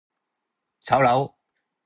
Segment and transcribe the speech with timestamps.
[0.79, 1.35] 炒樓